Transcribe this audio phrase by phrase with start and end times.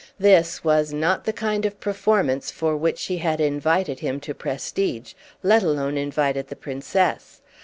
[0.17, 5.13] This was not the kind of performance for which she had invited him to Prestidge,
[5.43, 7.39] let alone invited the Princess.